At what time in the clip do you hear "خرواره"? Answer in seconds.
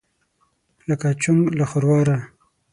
1.71-2.17